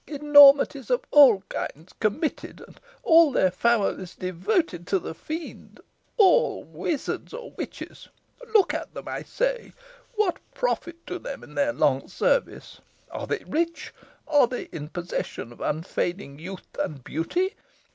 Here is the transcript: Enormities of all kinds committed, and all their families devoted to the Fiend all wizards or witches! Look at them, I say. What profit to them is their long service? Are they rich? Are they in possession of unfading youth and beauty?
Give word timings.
Enormities 0.07 0.89
of 0.89 1.01
all 1.11 1.43
kinds 1.47 1.93
committed, 1.99 2.59
and 2.59 2.79
all 3.03 3.31
their 3.31 3.51
families 3.51 4.15
devoted 4.15 4.87
to 4.87 4.97
the 4.97 5.13
Fiend 5.13 5.79
all 6.17 6.63
wizards 6.63 7.35
or 7.35 7.51
witches! 7.51 8.09
Look 8.55 8.73
at 8.73 8.91
them, 8.95 9.07
I 9.07 9.21
say. 9.21 9.73
What 10.15 10.39
profit 10.55 11.05
to 11.05 11.19
them 11.19 11.43
is 11.43 11.53
their 11.53 11.71
long 11.71 12.07
service? 12.07 12.81
Are 13.11 13.27
they 13.27 13.43
rich? 13.45 13.93
Are 14.27 14.47
they 14.47 14.63
in 14.71 14.89
possession 14.89 15.51
of 15.53 15.61
unfading 15.61 16.39
youth 16.39 16.79
and 16.79 17.03
beauty? 17.03 17.53